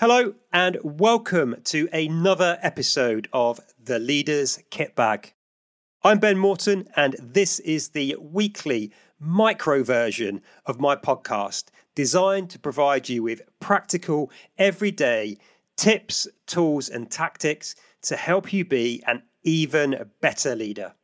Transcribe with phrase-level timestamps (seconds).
[0.00, 5.34] Hello, and welcome to another episode of The Leaders Kit Bag.
[6.04, 12.60] I'm Ben Morton, and this is the weekly micro version of my podcast designed to
[12.60, 15.36] provide you with practical, everyday
[15.76, 20.94] tips, tools, and tactics to help you be an even better leader.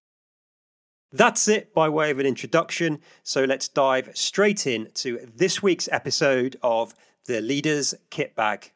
[1.10, 3.00] That's it by way of an introduction.
[3.24, 6.94] So let's dive straight in to this week's episode of
[7.26, 8.70] The Leaders Kit Bag.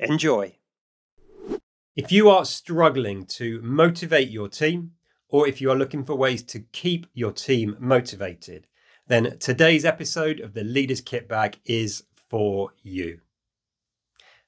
[0.00, 0.56] Enjoy.
[1.94, 4.92] If you are struggling to motivate your team,
[5.28, 8.66] or if you are looking for ways to keep your team motivated,
[9.08, 13.20] then today's episode of the Leaders Kit Bag is for you.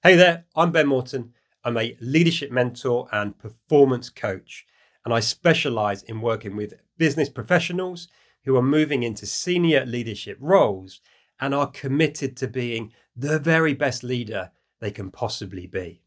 [0.02, 1.34] Hey there, I'm Ben Morton.
[1.62, 4.64] I'm a leadership mentor and performance coach,
[5.04, 8.08] and I specialize in working with business professionals
[8.46, 11.02] who are moving into senior leadership roles
[11.38, 14.50] and are committed to being the very best leader
[14.82, 16.02] they can possibly be.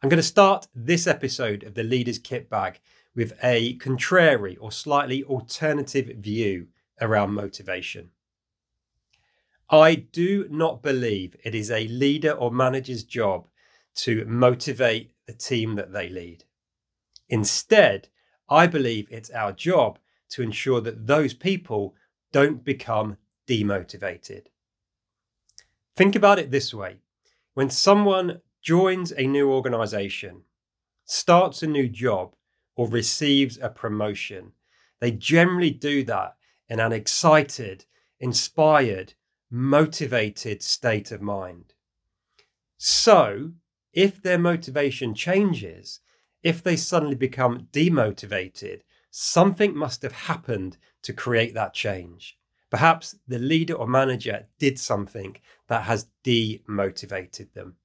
[0.00, 2.80] I'm going to start this episode of the Leaders Kit Bag
[3.12, 6.68] with a contrary or slightly alternative view
[7.00, 8.12] around motivation.
[9.68, 13.48] I do not believe it is a leader or manager's job
[13.96, 16.44] to motivate the team that they lead.
[17.28, 18.08] Instead,
[18.48, 19.98] I believe it's our job
[20.30, 21.96] to ensure that those people
[22.30, 23.16] don't become
[23.48, 24.46] demotivated.
[25.96, 26.98] Think about it this way
[27.54, 30.42] when someone joins a new organization,
[31.04, 32.34] starts a new job,
[32.76, 34.52] or receives a promotion,
[35.00, 36.36] they generally do that
[36.68, 37.84] in an excited,
[38.20, 39.14] inspired,
[39.50, 41.74] motivated state of mind.
[42.78, 43.52] So,
[43.92, 46.00] if their motivation changes,
[46.42, 52.38] if they suddenly become demotivated, something must have happened to create that change.
[52.70, 57.76] Perhaps the leader or manager did something that has demotivated them.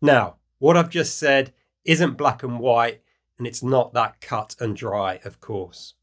[0.00, 1.52] Now, what I've just said
[1.84, 3.02] isn't black and white,
[3.38, 5.94] and it's not that cut and dry, of course.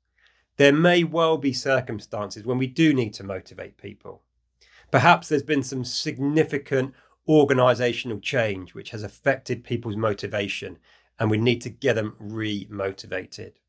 [0.57, 4.23] There may well be circumstances when we do need to motivate people.
[4.91, 6.94] Perhaps there's been some significant
[7.27, 10.77] organizational change which has affected people's motivation,
[11.19, 13.59] and we need to get them re motivated.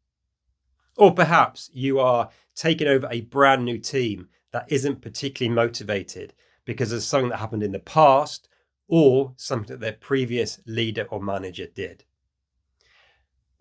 [0.96, 6.32] Or perhaps you are taking over a brand new team that isn't particularly motivated
[6.64, 8.48] because of something that happened in the past
[8.88, 12.04] or something that their previous leader or manager did.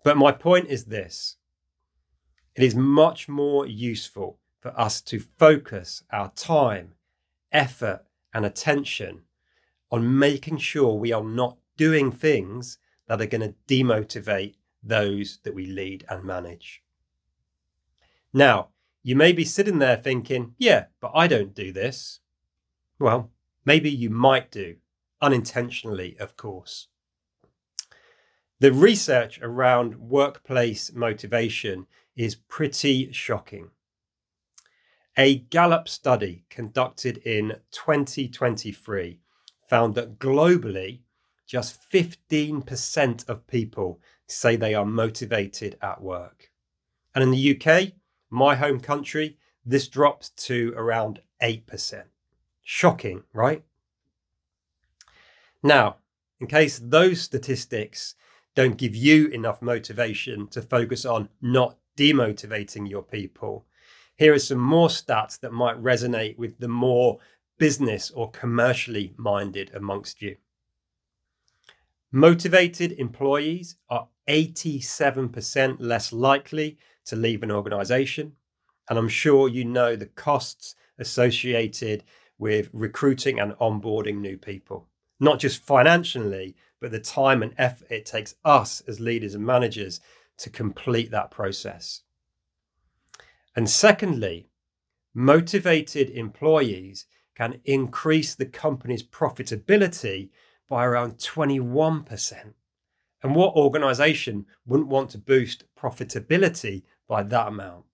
[0.02, 1.36] But my point is this
[2.54, 6.94] it is much more useful for us to focus our time,
[7.52, 9.22] effort, and attention
[9.90, 15.54] on making sure we are not doing things that are going to demotivate those that
[15.54, 16.82] we lead and manage.
[18.36, 18.68] Now,
[19.02, 22.20] you may be sitting there thinking, yeah, but I don't do this.
[22.98, 23.30] Well,
[23.64, 24.76] maybe you might do,
[25.22, 26.88] unintentionally, of course.
[28.60, 33.70] The research around workplace motivation is pretty shocking.
[35.16, 39.18] A Gallup study conducted in 2023
[39.66, 41.00] found that globally,
[41.46, 46.50] just 15% of people say they are motivated at work.
[47.14, 47.94] And in the UK,
[48.30, 52.04] my home country, this dropped to around 8%.
[52.62, 53.62] Shocking, right?
[55.62, 55.96] Now,
[56.40, 58.14] in case those statistics
[58.54, 63.66] don't give you enough motivation to focus on not demotivating your people,
[64.16, 67.18] here are some more stats that might resonate with the more
[67.58, 70.36] business or commercially minded amongst you.
[72.12, 78.32] Motivated employees are 87% less likely to leave an organization.
[78.88, 82.04] And I'm sure you know the costs associated
[82.38, 84.88] with recruiting and onboarding new people,
[85.18, 90.00] not just financially, but the time and effort it takes us as leaders and managers
[90.38, 92.02] to complete that process.
[93.54, 94.48] And secondly,
[95.14, 100.28] motivated employees can increase the company's profitability
[100.68, 102.54] by around 21%.
[103.26, 107.86] And what organization wouldn't want to boost profitability by that amount.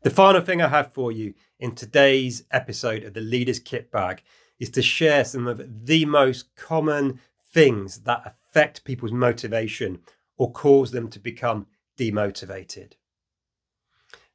[0.00, 4.22] The final thing I have for you in today's episode of the Leaders Kit Bag
[4.58, 9.98] is to share some of the most common things that affect people's motivation
[10.38, 11.66] or cause them to become
[11.98, 12.92] demotivated.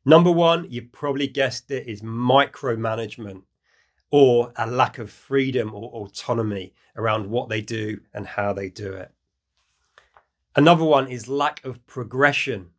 [0.05, 3.45] Number one, you've probably guessed it, is micromanagement
[4.11, 8.93] or a lack of freedom or autonomy around what they do and how they do
[8.93, 9.11] it.
[10.55, 12.71] Another one is lack of progression.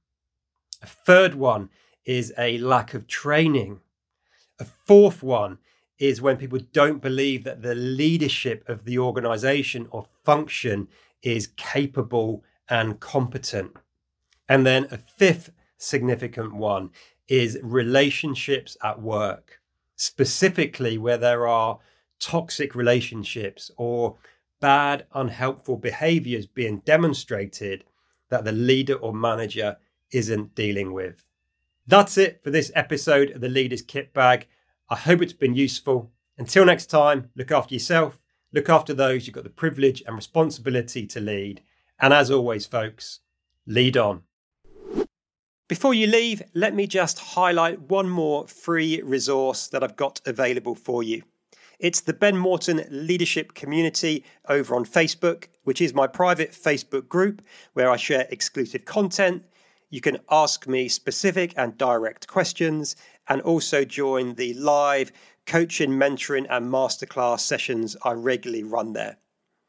[0.82, 1.70] A third one
[2.04, 3.80] is a lack of training.
[4.58, 5.58] A fourth one
[5.98, 10.88] is when people don't believe that the leadership of the organization or function
[11.22, 13.72] is capable and competent.
[14.48, 16.90] And then a fifth significant one
[17.28, 19.61] is relationships at work,
[19.96, 21.78] specifically where there are
[22.18, 24.16] toxic relationships or
[24.60, 27.84] bad, unhelpful behaviors being demonstrated
[28.30, 29.76] that the leader or manager
[30.12, 31.24] isn't dealing with.
[31.86, 34.46] That's it for this episode of the Leaders Kit Bag.
[34.88, 36.12] I hope it's been useful.
[36.38, 38.22] Until next time, look after yourself,
[38.52, 41.62] look after those you've got the privilege and responsibility to lead.
[41.98, 43.20] And as always, folks,
[43.66, 44.22] lead on.
[45.72, 50.74] Before you leave, let me just highlight one more free resource that I've got available
[50.74, 51.22] for you.
[51.78, 57.40] It's the Ben Morton Leadership Community over on Facebook, which is my private Facebook group
[57.72, 59.44] where I share exclusive content.
[59.88, 62.94] You can ask me specific and direct questions
[63.28, 65.10] and also join the live
[65.46, 69.16] coaching, mentoring, and masterclass sessions I regularly run there.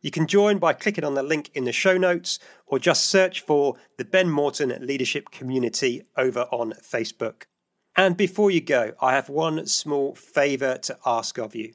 [0.03, 3.39] You can join by clicking on the link in the show notes or just search
[3.39, 7.43] for the Ben Morton Leadership Community over on Facebook.
[7.95, 11.73] And before you go, I have one small favour to ask of you.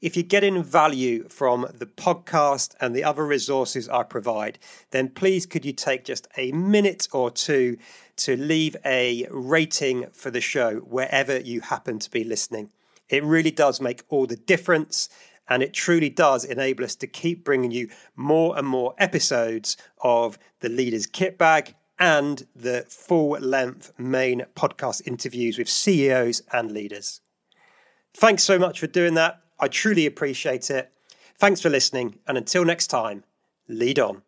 [0.00, 4.58] If you're getting value from the podcast and the other resources I provide,
[4.90, 7.78] then please could you take just a minute or two
[8.16, 12.70] to leave a rating for the show wherever you happen to be listening.
[13.08, 15.08] It really does make all the difference.
[15.48, 20.38] And it truly does enable us to keep bringing you more and more episodes of
[20.60, 27.20] the Leaders Kit Bag and the full length main podcast interviews with CEOs and leaders.
[28.14, 29.40] Thanks so much for doing that.
[29.58, 30.92] I truly appreciate it.
[31.38, 33.24] Thanks for listening, and until next time,
[33.68, 34.27] lead on.